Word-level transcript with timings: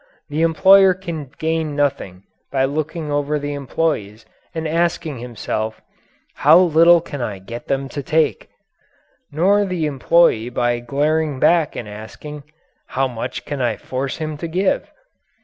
The 0.29 0.41
employer 0.41 0.95
can 0.95 1.29
gain 1.37 1.75
nothing 1.75 2.23
by 2.51 2.65
looking 2.65 3.11
over 3.11 3.37
the 3.37 3.53
employees 3.53 4.25
and 4.51 4.67
asking 4.67 5.19
himself, 5.19 5.79
"How 6.37 6.57
little 6.57 7.01
can 7.01 7.21
I 7.21 7.37
get 7.37 7.67
them 7.67 7.87
to 7.89 8.01
take?" 8.01 8.49
Nor 9.31 9.63
the 9.63 9.85
employee 9.85 10.49
by 10.49 10.79
glaring 10.79 11.39
back 11.39 11.75
and 11.75 11.87
asking, 11.87 12.45
"How 12.87 13.07
much 13.07 13.45
can 13.45 13.61
I 13.61 13.77
force 13.77 14.17
him 14.17 14.37
to 14.37 14.47
give?" 14.47 14.89